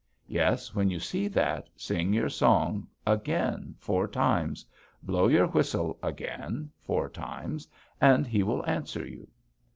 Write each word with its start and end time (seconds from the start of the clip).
Yes, 0.25 0.73
when 0.73 0.89
you 0.89 0.97
see 0.99 1.27
that, 1.27 1.69
sing 1.75 2.11
your 2.11 2.27
song 2.27 2.87
again 3.05 3.75
four 3.77 4.07
times; 4.07 4.65
blow 5.03 5.27
your 5.27 5.45
whistle 5.45 5.99
again 6.01 6.71
four 6.81 7.07
times, 7.07 7.67
and 8.01 8.25
he 8.25 8.41
will 8.41 8.65
answer 8.65 9.05
you.' 9.05 9.27